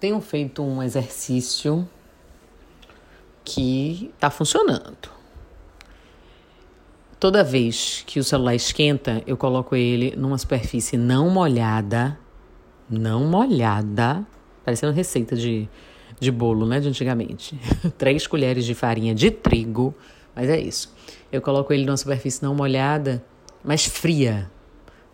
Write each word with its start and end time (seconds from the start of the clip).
tenho 0.00 0.20
feito 0.20 0.62
um 0.62 0.82
exercício 0.82 1.88
que 3.44 4.10
está 4.14 4.30
funcionando. 4.30 5.18
Toda 7.18 7.42
vez 7.42 8.04
que 8.06 8.20
o 8.20 8.24
celular 8.24 8.54
esquenta, 8.54 9.22
eu 9.26 9.36
coloco 9.36 9.74
ele 9.74 10.14
numa 10.16 10.38
superfície 10.38 10.96
não 10.96 11.28
molhada, 11.28 12.18
não 12.88 13.24
molhada, 13.24 14.24
parecendo 14.64 14.92
receita 14.92 15.34
de, 15.34 15.68
de 16.20 16.30
bolo, 16.30 16.64
né, 16.64 16.78
de 16.78 16.88
antigamente. 16.88 17.58
Três 17.98 18.26
colheres 18.26 18.64
de 18.64 18.74
farinha 18.74 19.14
de 19.14 19.32
trigo, 19.32 19.94
mas 20.34 20.48
é 20.48 20.60
isso. 20.60 20.94
Eu 21.32 21.42
coloco 21.42 21.72
ele 21.72 21.84
numa 21.84 21.96
superfície 21.96 22.42
não 22.42 22.54
molhada, 22.54 23.24
mas 23.64 23.84
fria, 23.84 24.48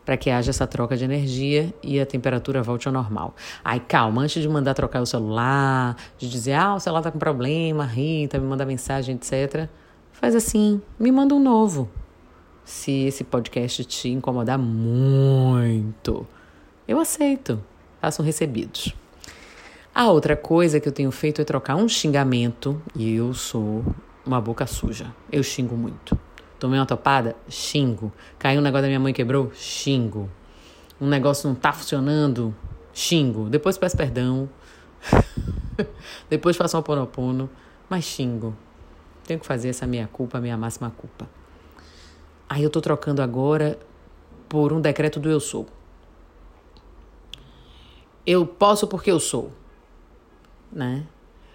para 0.05 0.17
que 0.17 0.31
haja 0.31 0.51
essa 0.51 0.67
troca 0.67 0.97
de 0.97 1.05
energia 1.05 1.73
e 1.83 1.99
a 1.99 2.07
temperatura 2.07 2.63
volte 2.63 2.87
ao 2.87 2.93
normal. 2.93 3.35
Aí, 3.65 3.81
calma, 3.81 4.23
antes 4.23 4.43
de 4.43 4.49
mandar 4.49 4.75
trocar 4.75 5.01
o 5.01 5.07
celular, 5.07 5.97
de 6.19 6.29
dizer, 6.29 6.53
ah, 6.53 6.75
o 6.75 6.81
celular 6.81 7.03
tá 7.03 7.11
com 7.11 7.19
problema, 7.19 7.85
Rita, 7.85 8.39
me 8.39 8.47
manda 8.47 8.67
mensagem, 8.67 9.17
etc. 9.17 9.69
Faz 10.13 10.35
assim, 10.35 10.81
me 10.99 11.11
manda 11.11 11.35
um 11.35 11.41
novo. 11.41 11.89
Se 12.65 12.91
esse 13.07 13.25
podcast 13.25 13.85
te 13.85 14.09
incomodar 14.09 14.59
muito, 14.59 16.27
eu 16.89 16.99
aceito. 16.99 17.63
Façam 18.01 18.25
recebidos. 18.25 18.95
A 19.95 20.11
outra 20.11 20.37
coisa 20.37 20.81
que 20.81 20.89
eu 20.89 20.93
tenho 20.93 21.11
feito 21.11 21.41
é 21.41 21.45
trocar 21.45 21.77
um 21.77 21.89
xingamento, 21.89 22.81
e 22.97 23.15
eu 23.15 23.33
sou 23.33 23.85
uma 24.27 24.41
boca 24.41 24.67
suja. 24.67 25.15
Eu 25.31 25.43
xingo 25.43 25.77
muito. 25.77 26.19
Tomei 26.59 26.79
uma 26.79 26.87
topada? 26.87 27.37
Xingo. 27.49 28.13
Caiu 28.39 28.61
um 28.61 28.63
negócio 28.63 28.83
da 28.83 28.89
minha 28.89 29.01
mãe 29.01 29.13
quebrou? 29.13 29.53
Xingo. 29.55 30.31
Um 31.01 31.09
negócio 31.09 31.49
não 31.49 31.55
tá 31.55 31.73
funcionando? 31.73 32.55
Xingo. 32.93 33.49
Depois 33.49 33.77
peço 33.77 33.97
perdão. 33.97 34.49
Depois 36.31 36.57
faço 36.57 36.79
um 36.79 36.83
ponopono. 36.83 37.51
Mas 37.89 38.05
xingo. 38.05 38.57
Tenho 39.25 39.41
que 39.41 39.47
fazer 39.47 39.69
essa 39.69 39.87
minha 39.87 40.07
culpa, 40.07 40.41
minha 40.41 40.57
máxima 40.57 40.91
culpa. 40.91 41.29
Aí 42.49 42.63
eu 42.63 42.71
tô 42.71 42.81
trocando 42.81 43.23
agora 43.23 43.79
por 44.49 44.73
um 44.73 44.81
decreto 44.81 45.19
do 45.19 45.31
eu 45.31 45.41
sou. 45.41 45.67
Eu 48.27 48.47
posso 48.47 48.87
porque 48.87 49.11
eu 49.11 49.21
sou. 49.21 49.51
Né? 50.71 51.07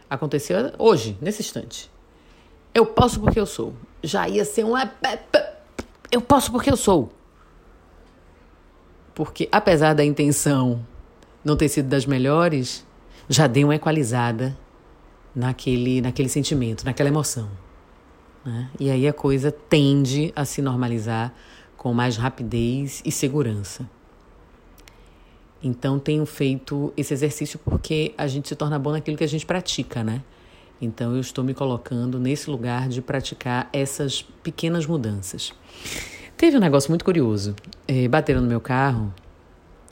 Aconteceu 0.10 0.58
hoje, 0.78 1.18
nesse 1.22 1.42
instante. 1.42 1.92
Eu 2.80 2.86
posso 2.86 3.20
porque 3.20 3.38
eu 3.38 3.46
sou. 3.46 3.74
Já 4.02 4.30
ia 4.30 4.46
ser 4.46 4.64
um. 4.64 4.72
Eu 6.10 6.22
posso 6.22 6.50
porque 6.50 6.72
eu 6.72 6.78
sou. 6.78 7.12
Porque, 9.14 9.50
apesar 9.52 9.94
da 9.94 10.06
intenção 10.06 10.80
não 11.44 11.58
ter 11.58 11.68
sido 11.68 11.90
das 11.90 12.06
melhores, 12.06 12.86
já 13.28 13.48
dei 13.48 13.66
uma 13.66 13.76
equalizada 13.76 14.58
naquele, 15.36 16.00
naquele 16.00 16.30
sentimento, 16.30 16.86
naquela 16.86 17.10
emoção. 17.10 17.50
Né? 18.46 18.70
E 18.80 18.90
aí 18.90 19.10
a 19.10 19.12
coisa 19.12 19.52
tende 19.52 20.32
a 20.34 20.46
se 20.46 20.62
normalizar 20.62 21.34
com 21.76 21.94
mais 21.94 22.16
rapidez 22.16 23.02
e 23.04 23.12
segurança. 23.12 23.90
Então 25.62 26.00
tenho 26.00 26.26
feito 26.26 26.94
esse 26.96 27.14
exercício 27.14 27.60
porque 27.60 28.14
a 28.18 28.26
gente 28.26 28.48
se 28.48 28.56
torna 28.56 28.80
bom 28.80 28.94
naquilo 28.94 29.18
que 29.18 29.24
a 29.26 29.28
gente 29.28 29.46
pratica, 29.46 30.02
né? 30.02 30.24
Então 30.82 31.14
eu 31.14 31.22
estou 31.22 31.44
me 31.44 31.54
colocando 31.54 32.20
nesse 32.20 32.50
lugar 32.50 32.88
de 32.88 33.02
praticar 33.02 33.70
essas 33.74 34.22
pequenas 34.22 34.86
mudanças. 34.86 35.54
Teve 36.38 36.58
um 36.58 36.60
negócio 36.60 36.90
muito 36.90 37.04
curioso. 37.04 37.56
É, 37.88 38.08
bateram 38.08 38.42
no 38.42 38.48
meu 38.48 38.62
carro 38.62 39.14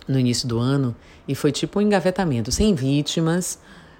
no 0.07 0.17
início 0.17 0.47
do 0.47 0.59
ano 0.59 0.95
e 1.27 1.35
foi 1.35 1.51
tipo 1.51 1.79
um 1.79 1.81
engavetamento, 1.81 2.51
sem 2.51 2.73
vítimas, 2.73 3.59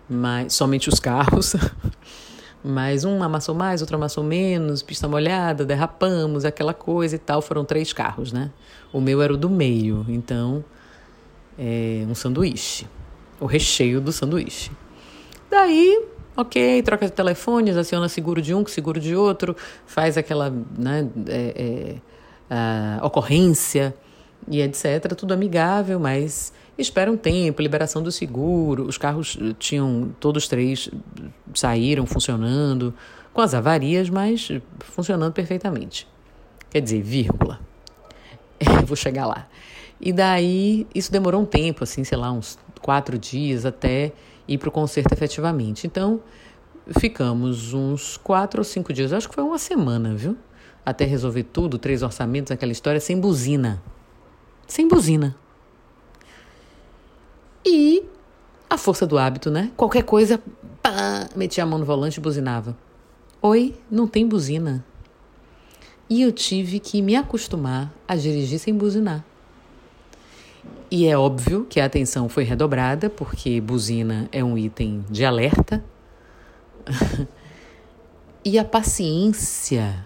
mas 0.10 0.54
somente 0.54 0.88
os 0.88 1.00
carros. 1.00 1.56
mas 2.64 3.04
um 3.04 3.22
amassou 3.22 3.54
mais, 3.54 3.82
outro 3.82 3.98
amassou 3.98 4.24
menos, 4.24 4.82
pista 4.82 5.08
molhada, 5.08 5.66
derrapamos, 5.66 6.46
aquela 6.46 6.74
coisa 6.74 7.16
e 7.16 7.20
tal. 7.20 7.42
Foram 7.42 7.66
três 7.66 7.92
carros, 7.92 8.32
né? 8.32 8.50
O 8.92 9.02
meu 9.02 9.22
era 9.22 9.34
o 9.34 9.38
do 9.38 9.50
meio, 9.50 10.06
então 10.08 10.64
é 11.60 12.06
um 12.08 12.16
sanduíche, 12.16 12.88
o 13.40 13.46
recheio 13.46 14.00
do 14.00 14.12
sanduíche. 14.12 14.72
Daí 15.50 16.02
Ok, 16.40 16.84
troca 16.84 17.08
de 17.08 17.12
telefones, 17.12 17.76
aciona 17.76 18.08
seguro 18.08 18.44
de 18.44 18.54
um, 18.54 18.64
seguro 18.68 19.00
de 19.00 19.16
outro, 19.16 19.56
faz 19.88 20.20
aquela 20.20 20.52
né, 20.78 21.10
é, 21.28 21.96
é, 22.48 23.04
ocorrência 23.04 23.96
e 24.48 24.62
etc. 24.62 25.16
Tudo 25.18 25.34
amigável, 25.34 26.00
mas 26.00 26.54
espera 26.78 27.12
um 27.12 27.18
tempo, 27.18 27.60
liberação 27.60 28.04
do 28.04 28.12
seguro. 28.12 28.84
Os 28.84 29.00
carros 29.00 29.36
tinham, 29.58 30.14
todos 30.20 30.48
três 30.48 30.92
saíram 31.56 32.06
funcionando, 32.06 32.94
com 33.34 33.42
as 33.42 33.56
avarias, 33.56 34.08
mas 34.08 34.52
funcionando 34.80 35.34
perfeitamente. 35.34 36.08
Quer 36.70 36.82
dizer, 36.82 37.02
vírgula. 37.02 37.60
vou 38.86 38.96
chegar 38.96 39.26
lá. 39.26 39.48
E 40.00 40.14
daí, 40.14 40.86
isso 40.94 41.12
demorou 41.12 41.42
um 41.42 41.46
tempo, 41.46 41.84
assim, 41.84 42.04
sei 42.04 42.18
lá, 42.20 42.32
uns 42.32 42.60
quatro 42.80 43.18
dias 43.18 43.66
até 43.66 44.14
ir 44.48 44.58
para 44.58 44.70
o 44.70 44.72
concerto 44.72 45.14
efetivamente. 45.14 45.86
Então, 45.86 46.22
ficamos 47.00 47.74
uns 47.74 48.18
quatro 48.18 48.62
ou 48.62 48.64
cinco 48.64 48.94
dias, 48.94 49.12
acho 49.12 49.28
que 49.28 49.36
foi 49.36 49.44
uma 49.44 49.58
semana, 49.58 50.16
viu? 50.16 50.38
Até 50.86 51.06
resolver 51.06 51.44
tudo, 51.44 51.78
três 51.78 52.02
orçamentos, 52.02 52.52
aquela 52.52 52.72
história, 52.72 53.00
sem 53.00 53.20
buzina. 53.20 53.82
Sem 54.68 54.88
buzina. 54.88 55.36
E 57.66 58.04
a 58.70 58.78
força 58.78 59.06
do 59.06 59.18
hábito, 59.18 59.52
né? 59.52 59.72
Qualquer 59.76 60.04
coisa, 60.04 60.42
pá, 60.82 61.28
metia 61.36 61.64
a 61.64 61.68
mão 61.68 61.80
no 61.80 61.86
volante 61.86 62.18
e 62.18 62.22
buzinava. 62.22 62.78
Oi, 63.42 63.76
não 63.92 64.08
tem 64.08 64.26
buzina. 64.26 64.84
E 66.10 66.22
eu 66.22 66.32
tive 66.32 66.80
que 66.80 67.02
me 67.02 67.16
acostumar 67.16 67.94
a 68.08 68.16
dirigir 68.16 68.60
sem 68.60 68.74
buzinar. 68.74 69.26
E 70.90 71.06
é 71.06 71.18
óbvio 71.18 71.66
que 71.70 71.80
a 71.80 71.86
atenção 71.86 72.30
foi 72.30 72.44
redobrada, 72.44 73.10
porque 73.10 73.60
buzina 73.60 74.30
é 74.32 74.44
um 74.44 74.58
item 74.58 75.04
de 75.10 75.26
alerta. 75.26 75.84
e 78.44 78.58
a 78.58 78.64
paciência 78.64 80.06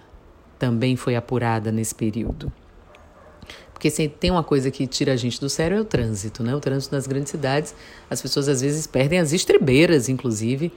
também 0.57 0.95
foi 0.95 1.15
apurada 1.15 1.71
nesse 1.71 1.93
período. 1.93 2.51
Porque 3.71 3.89
se 3.89 4.07
tem 4.07 4.31
uma 4.31 4.43
coisa 4.43 4.69
que 4.71 4.87
tira 4.87 5.13
a 5.13 5.15
gente 5.15 5.39
do 5.39 5.49
sério 5.49 5.77
é 5.77 5.81
o 5.81 5.85
trânsito, 5.85 6.43
né? 6.43 6.55
O 6.55 6.59
trânsito 6.59 6.95
nas 6.95 7.05
grandes 7.05 7.31
cidades, 7.31 7.75
as 8.09 8.21
pessoas 8.21 8.47
às 8.47 8.61
vezes 8.61 8.85
perdem 8.87 9.19
as 9.19 9.33
estribeiras, 9.33 10.09
inclusive, 10.09 10.71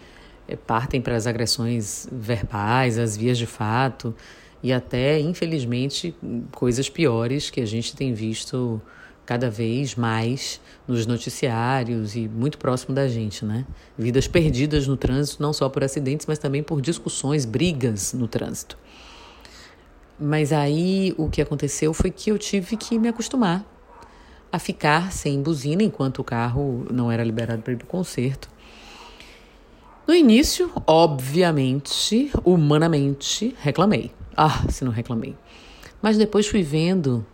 eh, 0.48 0.56
partem 0.56 1.00
para 1.00 1.16
as 1.16 1.26
agressões 1.26 2.08
verbais, 2.10 2.98
as 2.98 3.16
vias 3.16 3.36
de 3.38 3.46
fato 3.46 4.14
e 4.62 4.72
até, 4.72 5.20
infelizmente, 5.20 6.14
coisas 6.50 6.88
piores 6.88 7.50
que 7.50 7.60
a 7.60 7.66
gente 7.66 7.94
tem 7.94 8.14
visto 8.14 8.80
cada 9.24 9.50
vez 9.50 9.94
mais 9.94 10.60
nos 10.86 11.06
noticiários 11.06 12.14
e 12.14 12.28
muito 12.28 12.58
próximo 12.58 12.94
da 12.94 13.08
gente, 13.08 13.44
né? 13.44 13.64
Vidas 13.96 14.28
perdidas 14.28 14.86
no 14.86 14.96
trânsito, 14.96 15.42
não 15.42 15.52
só 15.52 15.68
por 15.68 15.82
acidentes, 15.82 16.26
mas 16.26 16.38
também 16.38 16.62
por 16.62 16.80
discussões, 16.80 17.44
brigas 17.44 18.12
no 18.12 18.28
trânsito. 18.28 18.78
Mas 20.18 20.52
aí 20.52 21.14
o 21.16 21.28
que 21.28 21.42
aconteceu 21.42 21.92
foi 21.92 22.10
que 22.10 22.30
eu 22.30 22.38
tive 22.38 22.76
que 22.76 22.98
me 22.98 23.08
acostumar 23.08 23.64
a 24.52 24.58
ficar 24.58 25.10
sem 25.10 25.42
buzina 25.42 25.82
enquanto 25.82 26.20
o 26.20 26.24
carro 26.24 26.86
não 26.90 27.10
era 27.10 27.24
liberado 27.24 27.62
para 27.62 27.72
ir 27.72 27.76
para 27.76 27.86
o 27.86 27.88
concerto. 27.88 28.48
No 30.06 30.14
início, 30.14 30.70
obviamente, 30.86 32.30
humanamente, 32.44 33.56
reclamei. 33.58 34.12
Ah, 34.36 34.64
se 34.68 34.84
não 34.84 34.92
reclamei. 34.92 35.34
Mas 36.00 36.18
depois 36.18 36.46
fui 36.46 36.62
vendo 36.62 37.26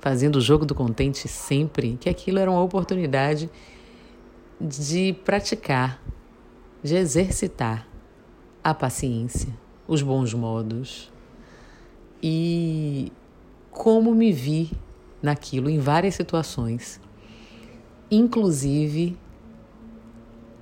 fazendo 0.00 0.36
o 0.36 0.40
jogo 0.40 0.64
do 0.64 0.74
contente 0.74 1.26
sempre, 1.28 1.96
que 2.00 2.08
aquilo 2.08 2.38
era 2.38 2.50
uma 2.50 2.62
oportunidade 2.62 3.50
de 4.60 5.12
praticar, 5.24 6.02
de 6.82 6.96
exercitar 6.96 7.86
a 8.62 8.74
paciência, 8.74 9.52
os 9.86 10.02
bons 10.02 10.34
modos 10.34 11.10
e 12.22 13.12
como 13.70 14.14
me 14.14 14.32
vi 14.32 14.72
naquilo 15.22 15.70
em 15.70 15.78
várias 15.78 16.14
situações, 16.14 17.00
inclusive 18.10 19.16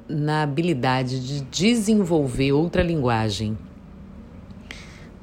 na 0.08 0.42
habilidade 0.42 1.26
de 1.26 1.40
desenvolver 1.42 2.52
outra 2.52 2.82
linguagem. 2.82 3.58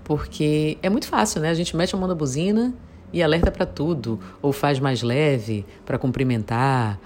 Porque 0.03 0.77
é 0.81 0.89
muito 0.89 1.07
fácil, 1.07 1.41
né? 1.41 1.49
A 1.49 1.53
gente 1.53 1.75
mete 1.75 1.95
a 1.95 1.97
mão 1.97 2.07
na 2.07 2.15
buzina 2.15 2.73
e 3.13 3.21
alerta 3.21 3.51
para 3.51 3.65
tudo, 3.65 4.19
ou 4.41 4.51
faz 4.51 4.79
mais 4.79 5.03
leve 5.03 5.65
para 5.85 5.97
cumprimentar, 5.97 6.99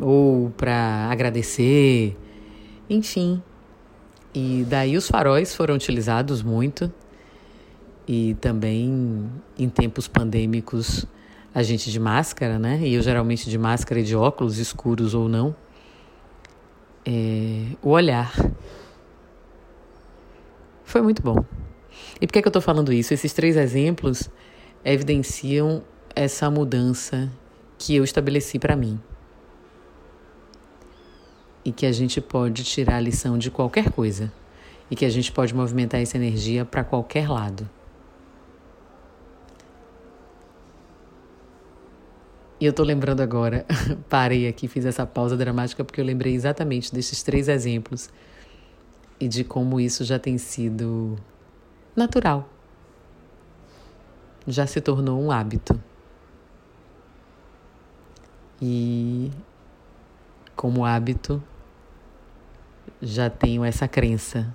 ou 0.00 0.50
para 0.56 1.08
agradecer, 1.10 2.16
enfim. 2.88 3.42
E 4.34 4.64
daí 4.68 4.96
os 4.96 5.06
faróis 5.06 5.54
foram 5.54 5.74
utilizados 5.74 6.42
muito 6.42 6.90
e 8.08 8.34
também 8.40 9.30
em 9.58 9.68
tempos 9.68 10.08
pandêmicos 10.08 11.06
a 11.54 11.62
gente 11.62 11.90
de 11.90 12.00
máscara, 12.00 12.58
né? 12.58 12.80
E 12.82 12.94
eu 12.94 13.02
geralmente 13.02 13.50
de 13.50 13.58
máscara 13.58 14.00
e 14.00 14.02
de 14.02 14.16
óculos 14.16 14.58
escuros 14.58 15.14
ou 15.14 15.28
não. 15.28 15.54
é, 17.04 17.66
o 17.82 17.90
olhar. 17.90 18.32
Foi 20.84 21.02
muito 21.02 21.22
bom. 21.22 21.44
E 22.20 22.26
por 22.26 22.32
que, 22.32 22.38
é 22.38 22.42
que 22.42 22.48
eu 22.48 22.50
estou 22.50 22.62
falando 22.62 22.92
isso? 22.92 23.12
Esses 23.12 23.32
três 23.32 23.56
exemplos 23.56 24.30
evidenciam 24.84 25.82
essa 26.14 26.50
mudança 26.50 27.30
que 27.78 27.94
eu 27.94 28.04
estabeleci 28.04 28.58
para 28.58 28.76
mim. 28.76 29.00
E 31.64 31.72
que 31.72 31.86
a 31.86 31.92
gente 31.92 32.20
pode 32.20 32.64
tirar 32.64 32.96
a 32.96 33.00
lição 33.00 33.38
de 33.38 33.50
qualquer 33.50 33.90
coisa. 33.90 34.32
E 34.90 34.96
que 34.96 35.04
a 35.04 35.10
gente 35.10 35.30
pode 35.32 35.54
movimentar 35.54 36.00
essa 36.00 36.16
energia 36.16 36.64
para 36.64 36.84
qualquer 36.84 37.28
lado. 37.28 37.68
E 42.60 42.64
eu 42.64 42.72
tô 42.72 42.84
lembrando 42.84 43.20
agora, 43.20 43.66
parei 44.08 44.46
aqui, 44.46 44.68
fiz 44.68 44.84
essa 44.84 45.04
pausa 45.04 45.36
dramática 45.36 45.82
porque 45.82 46.00
eu 46.00 46.04
lembrei 46.04 46.32
exatamente 46.32 46.94
desses 46.94 47.20
três 47.20 47.48
exemplos 47.48 48.08
e 49.18 49.26
de 49.26 49.42
como 49.42 49.80
isso 49.80 50.04
já 50.04 50.16
tem 50.16 50.38
sido 50.38 51.18
natural. 51.96 52.51
Já 54.46 54.66
se 54.66 54.80
tornou 54.80 55.20
um 55.22 55.30
hábito. 55.30 55.80
E 58.60 59.30
como 60.54 60.84
hábito, 60.84 61.42
já 63.00 63.28
tenho 63.28 63.64
essa 63.64 63.88
crença. 63.88 64.54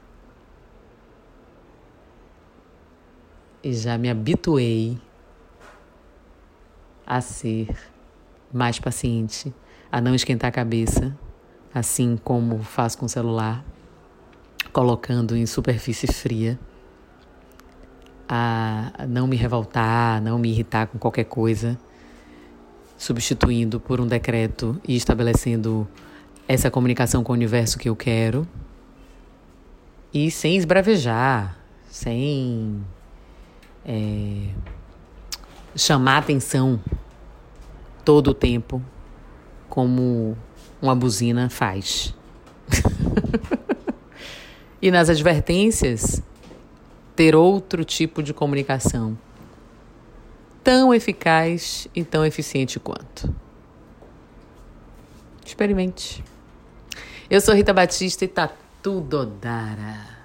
E 3.63 3.73
já 3.73 3.97
me 3.97 4.09
habituei 4.09 4.97
a 7.05 7.19
ser 7.21 7.67
mais 8.53 8.79
paciente, 8.79 9.53
a 9.91 9.99
não 9.99 10.13
esquentar 10.13 10.49
a 10.49 10.51
cabeça, 10.51 11.17
assim 11.73 12.17
como 12.17 12.63
faço 12.63 12.97
com 12.97 13.05
o 13.05 13.09
celular, 13.09 13.63
colocando 14.71 15.35
em 15.35 15.45
superfície 15.45 16.07
fria, 16.07 16.59
a 18.27 19.05
não 19.07 19.27
me 19.27 19.35
revoltar, 19.35 20.21
não 20.21 20.37
me 20.37 20.49
irritar 20.49 20.87
com 20.87 20.97
qualquer 20.97 21.25
coisa, 21.25 21.77
substituindo 22.97 23.79
por 23.79 24.01
um 24.01 24.07
decreto 24.07 24.79
e 24.87 24.95
estabelecendo 24.95 25.87
essa 26.47 26.71
comunicação 26.71 27.23
com 27.23 27.31
o 27.31 27.35
universo 27.35 27.77
que 27.77 27.89
eu 27.89 27.95
quero 27.95 28.47
e 30.13 30.31
sem 30.31 30.57
esbravejar, 30.57 31.57
sem 31.89 32.81
é, 33.85 34.47
chamar 35.75 36.17
atenção 36.17 36.79
todo 38.03 38.31
o 38.31 38.33
tempo, 38.33 38.81
como 39.69 40.35
uma 40.81 40.95
buzina 40.95 41.49
faz. 41.49 42.15
e 44.81 44.89
nas 44.89 45.09
advertências, 45.09 46.23
ter 47.17 47.35
outro 47.35 47.83
tipo 47.83 48.21
de 48.21 48.31
comunicação, 48.31 49.17
tão 50.63 50.93
eficaz 50.93 51.87
e 51.95 52.03
tão 52.03 52.23
eficiente 52.23 52.79
quanto. 52.79 53.33
Experimente. 55.43 56.23
Eu 57.27 57.41
sou 57.41 57.55
Rita 57.55 57.73
Batista 57.73 58.23
e 58.23 58.27
tá 58.27 58.51
tudo 58.83 59.25
dara. 59.25 60.16